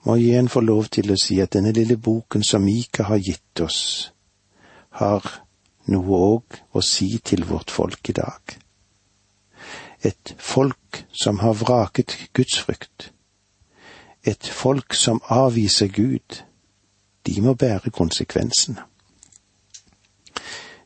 må 0.05 0.17
jeg 0.17 0.31
igjen 0.31 0.49
få 0.49 0.63
lov 0.65 0.89
til 0.95 1.13
å 1.13 1.19
si 1.21 1.41
at 1.43 1.53
denne 1.57 1.73
lille 1.77 1.99
boken 2.01 2.45
som 2.47 2.65
Mika 2.65 3.05
har 3.11 3.21
gitt 3.21 3.61
oss, 3.61 4.13
har 4.97 5.27
noe 5.93 6.21
òg 6.35 6.61
å 6.73 6.83
si 6.85 7.19
til 7.25 7.45
vårt 7.49 7.71
folk 7.71 8.09
i 8.09 8.17
dag. 8.17 8.57
Et 10.03 10.35
folk 10.39 11.03
som 11.13 11.43
har 11.45 11.59
vraket 11.61 12.17
gudsfrykt. 12.33 13.11
Et 14.25 14.47
folk 14.47 14.97
som 14.97 15.21
avviser 15.29 15.93
Gud. 15.93 16.41
De 17.27 17.41
må 17.45 17.55
bære 17.55 17.93
konsekvensene. 17.93 18.87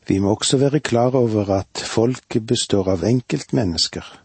Vi 0.07 0.19
må 0.19 0.35
også 0.35 0.59
være 0.61 0.83
klar 0.83 1.15
over 1.15 1.49
at 1.55 1.81
folket 1.81 2.45
består 2.45 2.91
av 2.91 3.07
enkeltmennesker 3.07 4.24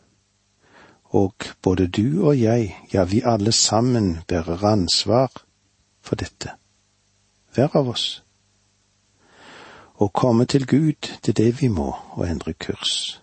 og 1.11 1.35
både 1.62 1.87
du 1.87 2.23
og 2.26 2.40
jeg, 2.40 2.76
ja, 2.93 3.05
vi 3.05 3.23
alle 3.25 3.52
sammen 3.52 4.19
bærer 4.29 4.64
ansvar 4.64 5.31
for 6.00 6.17
dette. 6.17 6.55
Hver 7.55 7.75
av 7.75 7.88
oss. 7.90 8.23
Å 9.99 10.09
komme 10.09 10.47
til 10.47 10.67
Gud, 10.67 11.11
det 11.26 11.35
er 11.35 11.38
det 11.43 11.50
vi 11.61 11.69
må, 11.69 11.90
å 12.17 12.25
endre 12.25 12.55
kurs. 12.55 13.19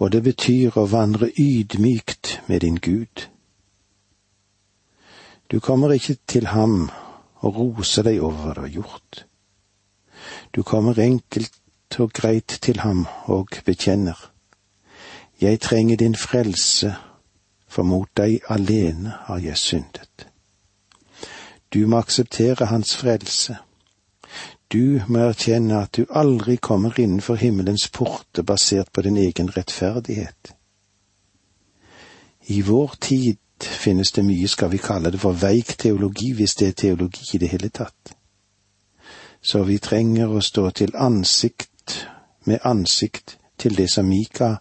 Og 0.00 0.10
det 0.12 0.22
betyr 0.24 0.78
å 0.80 0.88
vandre 0.90 1.28
ydmykt 1.38 2.40
med 2.48 2.64
din 2.64 2.80
Gud. 2.80 3.28
Du 5.52 5.60
kommer 5.60 5.92
ikke 5.92 6.16
til 6.26 6.48
ham 6.50 6.88
og 7.44 7.56
roser 7.60 8.08
deg 8.08 8.22
over 8.24 8.48
hva 8.48 8.54
du 8.56 8.60
har 8.64 8.74
gjort. 8.80 9.24
Du 10.56 10.62
kommer 10.62 10.98
enkelt 10.98 12.00
og 12.00 12.12
greit 12.16 12.58
til 12.64 12.80
ham 12.80 13.04
og 13.28 13.60
bekjenner 13.66 14.31
jeg 15.42 15.60
trenger 15.60 15.96
din 15.96 16.14
frelse, 16.14 16.94
for 17.68 17.82
mot 17.82 18.08
deg 18.16 18.40
alene 18.48 19.14
har 19.26 19.38
jeg 19.42 19.58
syndet. 19.58 20.26
Du 21.74 21.86
må 21.86 21.98
akseptere 21.98 22.68
hans 22.70 22.96
frelse. 22.96 23.56
Du 24.72 25.00
må 25.08 25.18
erkjenne 25.18 25.82
at 25.82 25.96
du 25.96 26.06
aldri 26.10 26.56
kommer 26.56 27.00
innenfor 27.00 27.34
himmelens 27.34 27.88
porter 27.88 28.42
basert 28.42 28.92
på 28.92 29.02
din 29.02 29.16
egen 29.16 29.50
rettferdighet. 29.56 30.54
I 32.46 32.60
vår 32.60 32.94
tid 33.00 33.38
finnes 33.60 34.12
det 34.12 34.24
mye, 34.24 34.48
skal 34.48 34.70
vi 34.70 34.78
kalle 34.78 35.10
det 35.10 35.20
for 35.20 35.32
veik 35.32 35.76
teologi, 35.78 36.32
hvis 36.32 36.54
det 36.54 36.68
er 36.68 36.80
teologi 36.86 37.36
i 37.36 37.38
det 37.38 37.48
hele 37.48 37.68
tatt. 37.68 38.14
Så 39.42 39.62
vi 39.66 39.78
trenger 39.78 40.30
å 40.30 40.40
stå 40.40 40.70
til 40.70 40.96
ansikt 40.96 42.06
med 42.46 42.62
ansikt 42.64 43.38
til 43.58 43.76
det 43.76 43.88
som 43.90 44.08
Mika 44.08 44.54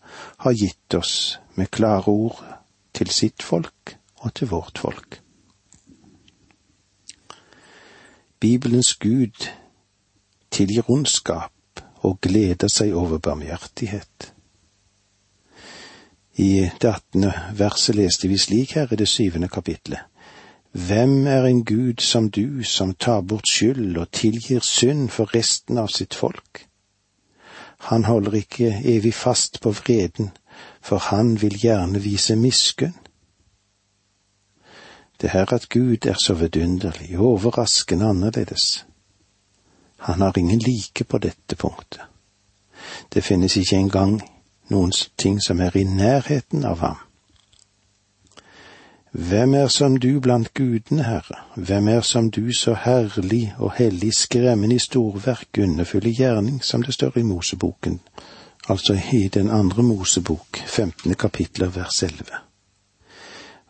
har 0.44 0.54
gitt 0.54 0.94
oss 0.98 1.40
med 1.56 1.72
klare 1.72 2.12
ord 2.12 2.44
til 2.94 3.10
sitt 3.10 3.44
folk 3.44 3.96
og 4.22 4.34
til 4.34 4.52
vårt 4.52 4.78
folk. 4.82 5.22
Bibelens 8.40 8.96
Gud 8.96 9.48
tilgir 10.52 10.90
ondskap 10.90 11.82
og 12.02 12.22
gleder 12.22 12.70
seg 12.74 12.96
over 12.98 13.22
barmhjertighet. 13.22 14.32
I 16.42 16.70
det 16.82 16.90
attende 16.90 17.34
verset 17.58 17.96
leste 17.96 18.30
vi 18.32 18.40
slik 18.42 18.74
her 18.80 18.90
i 18.92 18.98
det 18.98 19.08
syvende 19.10 19.50
kapitlet. 19.52 20.00
Hvem 20.72 21.28
er 21.28 21.46
en 21.46 21.66
Gud 21.66 22.00
som 22.00 22.30
du, 22.32 22.64
som 22.64 22.94
tar 22.94 23.22
bort 23.22 23.48
skyld 23.48 23.98
og 23.98 24.12
tilgir 24.12 24.64
synd 24.64 25.10
for 25.12 25.36
resten 25.36 25.78
av 25.78 25.92
sitt 25.92 26.16
folk? 26.16 26.66
Han 27.82 28.04
holder 28.06 28.32
ikke 28.32 28.82
evig 28.84 29.14
fast 29.14 29.62
på 29.62 29.72
vreden, 29.72 30.32
for 30.82 30.98
han 30.98 31.42
vil 31.42 31.58
gjerne 31.60 32.02
vise 32.02 32.36
miskunn. 32.36 32.96
Det 35.22 35.30
her 35.30 35.54
at 35.54 35.70
Gud 35.70 36.06
er 36.06 36.14
så 36.14 36.34
vidunderlig, 36.34 37.20
overraskende 37.20 38.06
annerledes. 38.06 38.86
Han 39.98 40.22
har 40.22 40.38
ingen 40.38 40.60
like 40.60 41.04
på 41.04 41.18
dette 41.18 41.56
punktet. 41.56 42.02
Det 43.14 43.24
finnes 43.24 43.58
ikke 43.58 43.76
engang 43.76 44.22
noen 44.70 44.92
ting 45.18 45.42
som 45.44 45.62
er 45.62 45.78
i 45.78 45.84
nærheten 45.84 46.66
av 46.66 46.80
ham. 46.80 46.98
Hvem 49.12 49.54
er 49.54 49.68
som 49.68 49.98
du 49.98 50.20
blant 50.20 50.54
gudene, 50.54 51.04
Herre, 51.04 51.36
hvem 51.56 51.88
er 51.88 52.02
som 52.02 52.30
du 52.32 52.54
så 52.54 52.74
herlig 52.74 53.54
og 53.58 53.74
hellig, 53.76 54.14
skremmende 54.14 54.76
i 54.76 54.80
storverk, 54.80 55.58
underfulle 55.60 56.14
gjerning, 56.16 56.64
som 56.64 56.84
det 56.84 56.94
står 56.94 57.18
i 57.18 57.24
Moseboken, 57.24 58.00
altså 58.70 58.96
i 59.12 59.28
den 59.28 59.50
andre 59.50 59.84
Mosebok, 59.84 60.64
femtende 60.68 61.16
kapittel 61.16 61.68
vers 61.76 62.04
elleve. 62.04 62.40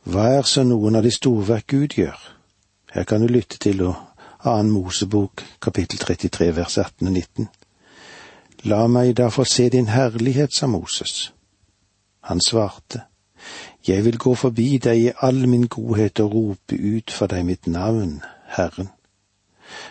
Hva 0.03 0.29
er 0.37 0.45
så 0.45 0.63
noen 0.63 0.95
av 0.95 1.03
de 1.03 1.11
storverk 1.11 1.67
Gud 1.67 1.97
gjør? 1.97 2.21
Her 2.93 3.03
kan 3.03 3.21
du 3.21 3.27
lytte 3.27 3.57
til 3.57 3.81
og 3.81 3.95
annen 4.45 4.71
Mosebok, 4.71 5.41
kapittel 5.61 5.99
33, 5.99 6.55
vers 6.55 6.77
18 6.77 7.07
og 7.07 7.13
19. 7.13 7.49
La 8.69 8.85
meg 8.87 9.17
da 9.17 9.29
få 9.33 9.43
se 9.43 9.69
din 9.69 9.89
herlighet, 9.89 10.53
sa 10.53 10.67
Moses. 10.67 11.31
Han 12.29 12.41
svarte, 12.41 13.07
Jeg 13.87 14.05
vil 14.05 14.17
gå 14.17 14.35
forbi 14.35 14.77
deg 14.77 14.99
i 15.01 15.11
all 15.25 15.47
min 15.49 15.67
godhet 15.67 16.19
og 16.19 16.33
rope 16.33 16.77
ut 16.77 17.11
for 17.11 17.31
deg 17.31 17.45
mitt 17.45 17.67
navn, 17.67 18.19
Herren. 18.53 18.91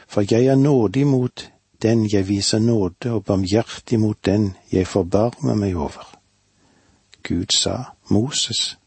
For 0.07 0.23
jeg 0.23 0.47
er 0.47 0.55
nådig 0.55 1.07
mot 1.07 1.51
den 1.83 2.05
jeg 2.13 2.29
viser 2.29 2.59
nåde, 2.59 3.11
og 3.11 3.25
barmhjertig 3.25 4.01
mot 4.01 4.19
den 4.27 4.53
jeg 4.73 4.87
forbarmer 4.87 5.55
meg 5.55 5.77
over. 5.77 6.07
Gud 7.23 7.51
sa, 7.57 7.97
Moses, 8.11 8.79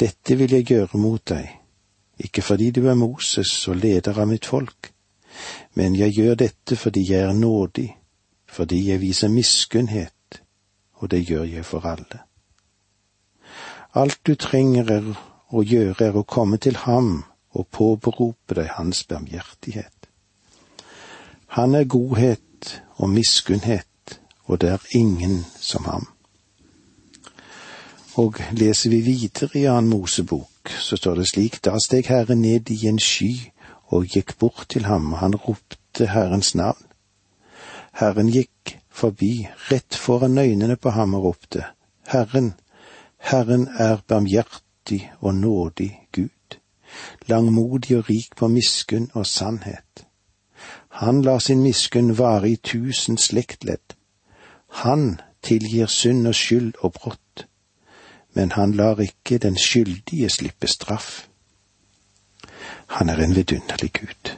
dette 0.00 0.36
vil 0.36 0.52
jeg 0.52 0.66
gjøre 0.66 0.98
mot 0.98 1.28
deg, 1.28 1.48
ikke 2.18 2.42
fordi 2.42 2.70
du 2.70 2.86
er 2.88 2.94
Moses 2.94 3.68
og 3.68 3.76
leder 3.76 4.20
av 4.20 4.28
mitt 4.28 4.46
folk, 4.46 4.92
men 5.74 5.96
jeg 5.96 6.14
gjør 6.14 6.34
dette 6.34 6.76
fordi 6.76 7.02
jeg 7.10 7.26
er 7.26 7.32
nådig, 7.32 7.88
fordi 8.46 8.90
jeg 8.90 9.00
viser 9.00 9.28
miskunnhet, 9.28 10.42
og 10.94 11.10
det 11.10 11.24
gjør 11.26 11.44
jeg 11.44 11.64
for 11.64 11.86
alle. 11.86 12.22
Alt 13.94 14.18
du 14.26 14.34
trenger 14.34 14.88
er 14.90 15.04
å 15.54 15.62
gjøre 15.62 16.08
er 16.08 16.16
å 16.18 16.24
komme 16.26 16.58
til 16.58 16.80
ham 16.82 17.22
og 17.54 17.68
påberope 17.70 18.56
deg 18.58 18.72
hans 18.74 19.04
barmhjertighet. 19.06 20.08
Han 21.54 21.76
er 21.78 21.86
godhet 21.86 22.72
og 22.98 23.12
miskunnhet, 23.14 24.18
og 24.50 24.58
det 24.64 24.72
er 24.74 24.88
ingen 24.98 25.44
som 25.60 25.86
ham. 25.86 26.08
Og 28.18 28.40
leser 28.58 28.90
vi 28.90 29.00
videre 29.06 29.60
i 29.60 29.68
annen 29.70 29.92
Mosebok, 29.92 30.74
så 30.74 30.98
står 30.98 31.22
det 31.22 31.28
slik, 31.30 31.60
da 31.62 31.78
steg 31.78 32.10
Herren 32.10 32.42
ned 32.42 32.74
i 32.74 32.80
en 32.90 32.98
sky 32.98 33.30
og 33.94 34.10
gikk 34.10 34.34
bort 34.42 34.72
til 34.74 34.88
ham, 34.90 35.12
og 35.12 35.22
han 35.22 35.38
ropte 35.38 36.10
Herrens 36.10 36.56
navn. 36.58 36.82
Herren 37.94 38.34
gikk 38.34 38.74
forbi 38.90 39.46
rett 39.70 39.94
foran 39.94 40.38
øynene 40.38 40.74
på 40.74 40.90
ham 40.98 41.14
og 41.14 41.30
ropte, 41.30 41.62
Herren, 42.10 42.56
Herren 43.24 43.68
er 43.68 44.02
barmhjertig 44.06 45.12
og 45.20 45.34
nådig 45.34 46.00
Gud, 46.12 46.58
langmodig 47.26 47.96
og 47.96 48.10
rik 48.10 48.36
på 48.36 48.48
miskunn 48.48 49.10
og 49.14 49.26
sannhet. 49.26 50.04
Han 50.88 51.22
lar 51.22 51.38
sin 51.38 51.62
miskunn 51.62 52.18
vare 52.18 52.50
i 52.50 52.56
tusen 52.56 53.16
slektledd. 53.18 53.96
Han 54.84 55.20
tilgir 55.42 55.86
synd 55.86 56.26
og 56.26 56.34
skyld 56.34 56.72
og 56.78 56.92
brott, 56.92 57.46
men 58.34 58.52
han 58.52 58.76
lar 58.76 59.00
ikke 59.00 59.38
den 59.38 59.56
skyldige 59.56 60.28
slippe 60.28 60.66
straff. 60.66 61.28
Han 62.86 63.08
er 63.08 63.24
en 63.24 63.36
vidunderlig 63.36 63.92
Gud. 63.92 64.36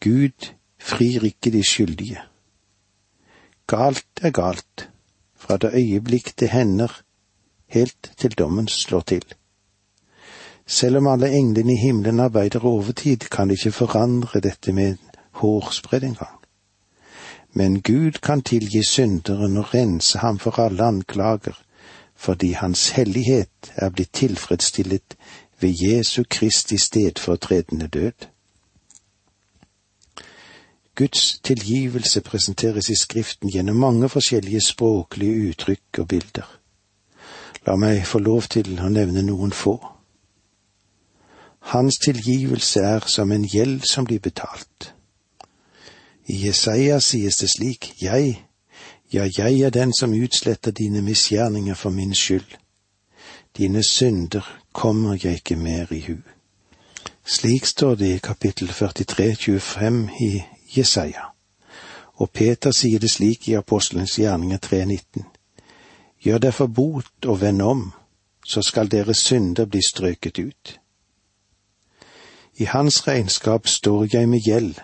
Gud 0.00 0.52
frir 0.78 1.24
ikke 1.24 1.50
de 1.50 1.64
skyldige. 1.66 2.22
Galt 3.66 4.22
er 4.22 4.30
galt, 4.30 4.90
fra 5.36 5.56
det 5.56 5.74
øyeblikk 5.74 6.38
det 6.40 6.50
hender, 6.50 7.02
helt 7.72 8.12
til 8.16 8.34
dommen 8.38 8.68
slår 8.68 9.00
til. 9.00 9.24
Selv 10.66 10.96
om 10.96 11.06
alle 11.06 11.30
englene 11.36 11.72
i 11.72 11.76
himmelen 11.76 12.20
arbeider 12.20 12.64
overtid, 12.64 13.28
kan 13.30 13.48
de 13.48 13.54
ikke 13.54 13.72
forandre 13.72 14.40
dette 14.40 14.72
med 14.72 14.96
hårsbredd 15.32 16.04
engang. 16.04 16.38
Men 17.52 17.82
Gud 17.82 18.12
kan 18.22 18.42
tilgi 18.42 18.82
synderen 18.82 19.56
og 19.56 19.74
rense 19.74 20.18
ham 20.18 20.38
for 20.38 20.60
alle 20.60 20.82
anklager, 20.84 21.58
fordi 22.16 22.52
Hans 22.52 22.88
hellighet 22.90 23.72
er 23.76 23.90
blitt 23.90 24.12
tilfredsstillet 24.12 25.16
ved 25.60 25.74
Jesu 25.82 26.22
Kristi 26.30 26.78
stedfortredende 26.78 27.86
død. 27.86 28.28
Guds 30.94 31.40
tilgivelse 31.44 32.20
presenteres 32.20 32.88
i 32.88 32.96
Skriften 32.96 33.50
gjennom 33.50 33.76
mange 33.76 34.08
forskjellige 34.08 34.60
språklige 34.60 35.48
uttrykk 35.48 35.98
og 35.98 36.08
bilder. 36.08 36.61
La 37.66 37.76
meg 37.76 38.06
få 38.06 38.18
lov 38.18 38.48
til 38.50 38.74
å 38.80 38.88
nevne 38.90 39.22
noen 39.22 39.52
få. 39.54 39.76
Hans 41.72 41.98
tilgivelse 42.04 42.80
er 42.80 43.06
som 43.06 43.32
en 43.32 43.44
gjeld 43.46 43.86
som 43.86 44.04
blir 44.04 44.18
betalt. 44.18 44.94
I 46.26 46.46
Jesaja 46.46 46.98
sies 47.00 47.36
det 47.36 47.50
slik, 47.50 47.94
Jeg, 48.02 48.42
ja, 49.12 49.28
jeg 49.38 49.60
er 49.60 49.70
den 49.70 49.92
som 49.92 50.12
utsletter 50.12 50.70
dine 50.70 51.02
misgjerninger 51.02 51.74
for 51.74 51.90
min 51.90 52.14
skyld. 52.14 52.58
Dine 53.56 53.82
synder 53.82 54.62
kommer 54.72 55.18
jeg 55.22 55.34
ikke 55.34 55.56
mer 55.56 55.92
i 55.92 56.00
hu. 56.00 56.16
Slik 57.26 57.66
står 57.66 57.94
det 57.94 58.14
i 58.14 58.18
kapittel 58.18 58.68
43, 58.68 59.34
25 59.34 60.08
i 60.20 60.42
Jesaja. 60.76 61.30
Og 62.14 62.30
Peter 62.30 62.70
sier 62.70 62.98
det 62.98 63.10
slik 63.10 63.48
i 63.48 63.54
Apostelens 63.54 64.18
gjerninger 64.18 64.58
3.19. 64.58 65.31
Gjør 66.22 66.38
derfor 66.38 66.66
bot 66.66 67.26
og 67.26 67.40
vend 67.40 67.62
om, 67.62 67.92
så 68.46 68.62
skal 68.62 68.90
deres 68.90 69.18
synder 69.18 69.66
bli 69.66 69.80
strøket 69.88 70.38
ut. 70.38 70.80
I 72.54 72.64
hans 72.64 73.08
regnskap 73.08 73.66
står 73.66 74.06
jeg 74.12 74.28
med 74.28 74.40
gjeld, 74.40 74.74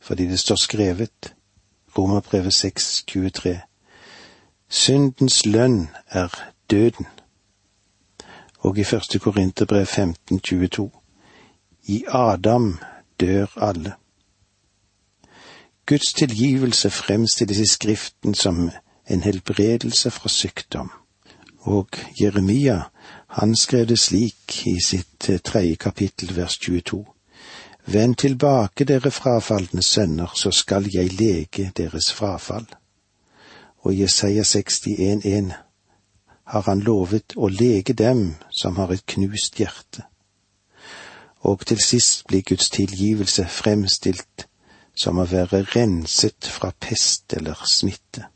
fordi 0.00 0.26
det 0.26 0.38
står 0.38 0.54
skrevet, 0.54 1.34
Romerbrevet 1.98 2.54
6.23. 2.64 3.58
Syndens 4.68 5.46
lønn 5.46 5.88
er 6.06 6.52
døden. 6.70 7.06
Og 8.58 8.78
i 8.78 8.84
første 8.84 9.18
Korinterbrev 9.18 9.86
15.22. 9.86 10.88
I 11.84 12.04
Adam 12.08 12.78
dør 13.20 13.46
alle. 13.56 13.92
Guds 15.86 16.12
tilgivelse 16.12 16.90
fremstilles 16.90 17.58
i 17.58 17.66
Skriften 17.66 18.34
som 18.34 18.70
en 19.08 19.22
helbredelse 19.22 20.10
fra 20.10 20.28
sykdom. 20.28 20.90
Og 21.58 21.88
Jeremia, 22.20 22.80
han 23.28 23.56
skrev 23.56 23.86
det 23.86 23.98
slik 23.98 24.66
i 24.66 24.78
sitt 24.86 25.28
eh, 25.28 25.38
tredje 25.38 25.76
kapittel 25.76 26.36
vers 26.36 26.58
22. 26.58 27.04
Vend 27.86 28.16
tilbake, 28.16 28.84
dere 28.84 29.10
frafalne 29.10 29.82
sønner, 29.82 30.32
så 30.34 30.50
skal 30.50 30.88
jeg 30.92 31.12
lege 31.12 31.72
deres 31.76 32.12
frafall. 32.12 32.66
Og 33.78 33.98
Jesaja 33.98 34.42
61,1 34.42 35.52
har 36.44 36.62
han 36.66 36.80
lovet 36.80 37.36
å 37.36 37.48
lege 37.48 37.92
dem 37.92 38.34
som 38.50 38.76
har 38.76 38.92
et 38.92 39.06
knust 39.06 39.60
hjerte. 39.60 40.04
Og 41.40 41.64
til 41.66 41.80
sist 41.80 42.26
blir 42.28 42.42
Guds 42.42 42.70
tilgivelse 42.70 43.46
fremstilt 43.48 44.48
som 44.96 45.20
å 45.20 45.28
være 45.30 45.62
renset 45.74 46.48
fra 46.50 46.72
pest 46.80 47.32
eller 47.36 47.60
smitte. 47.68 48.26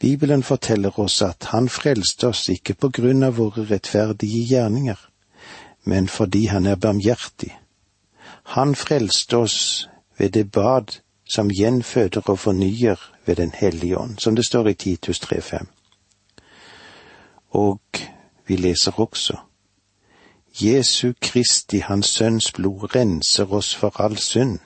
Bibelen 0.00 0.42
forteller 0.42 0.98
oss 0.98 1.22
at 1.22 1.44
Han 1.52 1.68
frelste 1.68 2.28
oss 2.28 2.48
ikke 2.48 2.74
på 2.74 2.88
grunn 2.88 3.22
av 3.22 3.36
våre 3.36 3.66
rettferdige 3.68 4.46
gjerninger, 4.48 4.96
men 5.84 6.08
fordi 6.08 6.46
Han 6.46 6.66
er 6.66 6.76
barmhjertig. 6.76 7.52
Han 8.56 8.74
frelste 8.74 9.36
oss 9.36 9.88
ved 10.18 10.30
det 10.30 10.50
bad 10.52 10.96
som 11.28 11.50
gjenføder 11.50 12.22
og 12.26 12.38
fornyer 12.38 12.96
ved 13.26 13.36
Den 13.36 13.52
hellige 13.54 13.98
ånd, 13.98 14.18
som 14.18 14.36
det 14.36 14.46
står 14.46 14.68
i 14.68 14.74
Titus 14.74 15.20
3.5. 15.20 15.66
Og 17.50 17.80
vi 18.46 18.56
leser 18.56 19.00
også 19.00 19.36
Jesu 20.60 21.12
Kristi, 21.20 21.78
Hans 21.78 22.06
Sønns 22.06 22.52
blod, 22.52 22.94
renser 22.96 23.52
oss 23.52 23.74
for 23.74 24.00
all 24.00 24.16
synd 24.16 24.58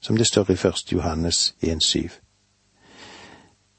som 0.00 0.16
det 0.16 0.26
står 0.26 0.50
i 0.50 0.52
1. 0.52 0.92
Johannes 0.92 1.54
1,7. 1.62 2.23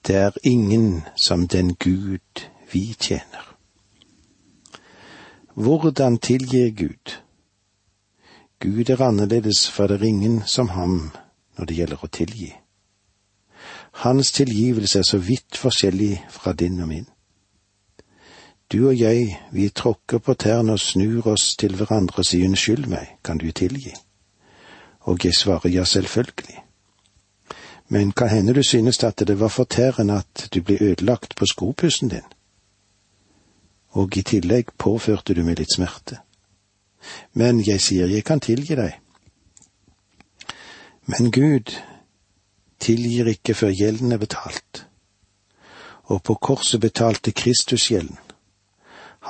Det 0.08 0.15
er 0.15 0.32
ingen 0.44 1.04
som 1.15 1.48
den 1.48 1.76
Gud 1.76 2.41
vi 2.72 2.96
tjener. 3.00 3.56
Hvordan 5.54 6.18
tilgir 6.18 6.72
Gud? 6.72 7.15
Gud 8.60 8.89
er 8.89 9.02
annerledes, 9.02 9.70
for 9.72 9.88
det 9.88 10.02
er 10.02 10.06
ingen 10.06 10.44
som 10.46 10.70
ham 10.70 11.12
når 11.58 11.65
det 11.65 11.78
gjelder 11.78 12.04
å 12.04 12.08
tilgi. 12.12 12.52
Hans 14.04 14.32
tilgivelse 14.32 15.00
er 15.00 15.08
så 15.08 15.18
vidt 15.18 15.58
forskjellig 15.58 16.26
fra 16.30 16.54
din 16.54 16.82
og 16.82 16.88
min. 16.88 17.08
Du 18.72 18.88
og 18.88 19.00
jeg, 19.00 19.39
vi 19.52 19.70
tråkker 19.70 20.18
på 20.18 20.34
tærne 20.34 20.74
og 20.74 20.80
snur 20.80 21.28
oss 21.28 21.56
til 21.56 21.76
hverandre 21.76 22.22
og 22.22 22.28
sier 22.28 22.50
unnskyld 22.50 22.89
meg, 22.91 23.18
kan 23.24 23.38
du 23.38 23.52
tilgi? 23.52 23.94
Og 25.02 25.26
jeg 25.26 25.34
svarer 25.38 25.70
ja, 25.70 25.84
selvfølgelig. 25.86 26.64
Men 27.88 28.12
kan 28.12 28.30
hende 28.30 28.54
du 28.54 28.63
synes 28.63 29.04
at 29.04 29.19
det 29.28 29.39
var 29.39 29.48
fortærende 29.48 30.17
at 30.17 30.48
du 30.54 30.62
ble 30.62 30.78
ødelagt 30.82 31.36
på 31.36 31.45
skopussen 31.45 32.10
din? 32.10 32.26
Og 33.89 34.17
i 34.17 34.21
tillegg 34.21 34.74
påførte 34.78 35.34
du 35.34 35.43
meg 35.43 35.60
litt 35.60 35.76
smerte. 35.76 36.19
Men 37.34 37.62
jeg 37.62 37.82
sier 37.82 38.10
jeg 38.10 38.26
kan 38.26 38.39
tilgi 38.39 38.76
deg. 38.76 38.98
Men 41.06 41.32
Gud 41.32 41.76
tilgir 42.82 43.30
ikke 43.30 43.54
før 43.54 43.69
gjelden 43.69 44.12
er 44.12 44.17
betalt. 44.17 44.88
Og 46.04 46.24
på 46.24 46.34
korset 46.34 46.82
betalte 46.82 47.32
Kristus 47.32 47.88
gjelden. 47.91 48.17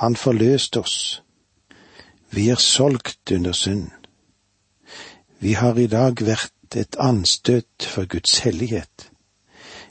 Han 0.00 0.16
forløste 0.16 0.80
oss. 0.80 1.22
Vi 2.30 2.48
er 2.48 2.60
solgt 2.60 3.32
under 3.32 3.52
synd. 3.52 3.90
Vi 5.38 5.52
har 5.52 5.78
i 5.78 5.86
dag 5.86 6.20
vært 6.20 6.52
et 6.74 6.96
anstøt 6.98 7.86
for 7.86 8.04
Guds 8.04 8.38
hellighet. 8.38 9.10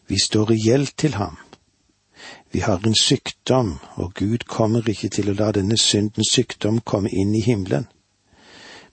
Vi 0.08 0.20
står 0.20 0.52
i 0.52 0.58
gjeld 0.60 0.88
til 0.98 1.14
ham. 1.14 1.38
Vi 2.52 2.60
har 2.60 2.82
en 2.86 2.96
sykdom, 2.96 3.80
og 3.96 4.14
Gud 4.14 4.48
kommer 4.48 4.90
ikke 4.90 5.10
til 5.10 5.30
å 5.30 5.38
la 5.38 5.52
denne 5.52 5.78
syndens 5.78 6.34
sykdom 6.34 6.82
komme 6.82 7.10
inn 7.10 7.36
i 7.36 7.44
himmelen. 7.46 7.88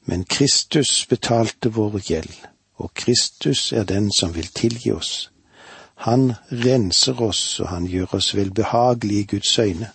Men 0.07 0.25
Kristus 0.25 1.07
betalte 1.07 1.73
vår 1.73 1.99
gjeld, 2.07 2.37
og 2.77 2.95
Kristus 2.95 3.73
er 3.73 3.85
den 3.85 4.11
som 4.18 4.35
vil 4.35 4.47
tilgi 4.47 4.92
oss. 4.92 5.31
Han 6.07 6.33
renser 6.51 7.21
oss, 7.23 7.61
og 7.61 7.68
han 7.68 7.87
gjør 7.87 8.14
oss 8.18 8.35
velbehagelige 8.35 9.21
i 9.21 9.31
Guds 9.35 9.59
øyne 9.59 9.92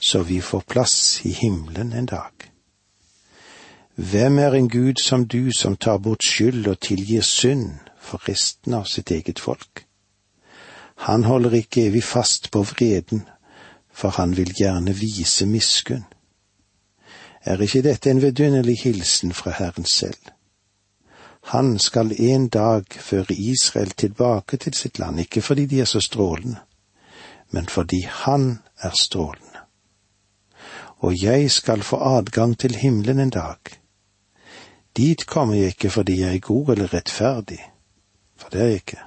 så 0.00 0.22
vi 0.22 0.40
får 0.40 0.60
plass 0.60 1.20
i 1.24 1.32
himmelen 1.32 1.92
en 1.92 2.06
dag. 2.06 2.55
Hvem 3.96 4.38
er 4.38 4.52
en 4.52 4.68
Gud 4.68 4.94
som 5.02 5.26
du, 5.26 5.52
som 5.52 5.76
tar 5.76 5.98
bort 5.98 6.24
skyld 6.24 6.66
og 6.68 6.80
tilgir 6.80 7.22
synd 7.24 7.78
for 8.00 8.28
resten 8.28 8.74
av 8.76 8.84
sitt 8.84 9.10
eget 9.10 9.40
folk? 9.40 9.86
Han 11.08 11.24
holder 11.24 11.56
ikke 11.56 11.86
evig 11.88 12.04
fast 12.04 12.50
på 12.50 12.62
vreden, 12.62 13.24
for 13.92 14.12
han 14.20 14.36
vil 14.36 14.52
gjerne 14.58 14.92
vise 14.96 15.46
miskunn. 15.46 16.04
Er 17.44 17.62
ikke 17.62 17.82
dette 17.82 18.10
en 18.10 18.20
vidunderlig 18.22 18.78
hilsen 18.82 19.32
fra 19.32 19.50
Herren 19.56 19.84
selv? 19.84 20.32
Han 21.52 21.78
skal 21.78 22.12
en 22.20 22.48
dag 22.48 22.84
føre 22.90 23.32
Israel 23.32 23.90
tilbake 23.90 24.56
til 24.56 24.74
sitt 24.74 24.98
land, 24.98 25.20
ikke 25.20 25.42
fordi 25.42 25.66
de 25.66 25.80
er 25.80 25.84
så 25.88 26.00
strålende, 26.00 26.58
men 27.50 27.66
fordi 27.66 28.02
han 28.10 28.58
er 28.82 28.92
strålende 28.92 29.56
og 30.98 31.22
jeg 31.22 31.50
skal 31.50 31.82
få 31.82 31.96
adgang 31.96 32.58
til 32.58 32.74
himmelen 32.74 33.20
en 33.20 33.30
dag. 33.30 33.56
Dit 34.96 35.26
kommer 35.26 35.54
jeg 35.54 35.66
ikke 35.66 35.90
fordi 35.90 36.20
jeg 36.20 36.34
er 36.34 36.40
god 36.40 36.68
eller 36.68 36.94
rettferdig, 36.94 37.60
for 38.36 38.48
det 38.48 38.60
er 38.60 38.66
jeg 38.66 38.74
ikke. 38.74 39.00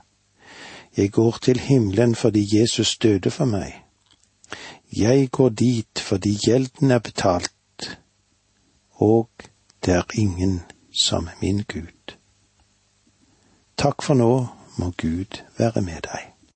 Jeg 0.98 1.12
går 1.12 1.38
til 1.42 1.60
himmelen 1.60 2.16
fordi 2.16 2.60
Jesus 2.60 2.98
døde 2.98 3.32
for 3.32 3.46
meg. 3.46 3.84
Jeg 4.98 5.30
går 5.32 5.50
dit 5.50 6.00
fordi 6.00 6.38
gjelden 6.46 6.92
er 6.92 7.00
betalt, 7.00 8.00
og 8.92 9.30
det 9.86 9.94
er 9.94 10.04
ingen 10.14 10.62
som 10.92 11.30
min 11.42 11.64
Gud. 11.74 12.16
Takk 13.78 14.02
for 14.04 14.14
nå, 14.14 14.48
må 14.78 14.92
Gud 14.98 15.42
være 15.58 15.82
med 15.82 16.02
deg. 16.02 16.39